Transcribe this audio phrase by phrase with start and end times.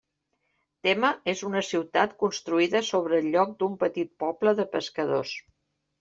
[0.85, 5.35] Tema és una ciutat construïda sobre el lloc d'un petit poble de pescadors.